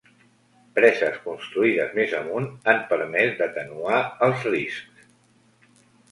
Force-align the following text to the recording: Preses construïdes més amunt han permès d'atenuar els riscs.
Preses 0.77 1.17
construïdes 1.25 1.91
més 1.99 2.15
amunt 2.19 2.47
han 2.73 2.81
permès 2.93 3.35
d'atenuar 3.41 3.99
els 4.29 4.47
riscs. 4.53 5.05